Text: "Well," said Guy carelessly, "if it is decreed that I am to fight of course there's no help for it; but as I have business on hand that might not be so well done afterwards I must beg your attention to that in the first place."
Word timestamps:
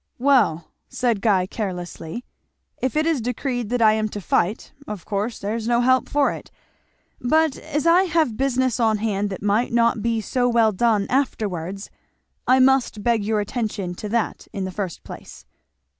"Well," 0.17 0.71
said 0.89 1.21
Guy 1.21 1.45
carelessly, 1.45 2.25
"if 2.81 2.95
it 2.97 3.05
is 3.05 3.21
decreed 3.21 3.69
that 3.69 3.83
I 3.83 3.93
am 3.93 4.09
to 4.09 4.19
fight 4.19 4.73
of 4.87 5.05
course 5.05 5.37
there's 5.37 5.67
no 5.67 5.81
help 5.81 6.09
for 6.09 6.31
it; 6.31 6.49
but 7.19 7.55
as 7.55 7.85
I 7.85 8.05
have 8.05 8.35
business 8.35 8.79
on 8.79 8.97
hand 8.97 9.29
that 9.29 9.43
might 9.43 9.71
not 9.71 10.01
be 10.01 10.19
so 10.19 10.49
well 10.49 10.71
done 10.71 11.05
afterwards 11.11 11.91
I 12.47 12.57
must 12.57 13.03
beg 13.03 13.23
your 13.23 13.41
attention 13.41 13.93
to 13.93 14.09
that 14.09 14.47
in 14.51 14.63
the 14.65 14.71
first 14.71 15.03
place." 15.03 15.45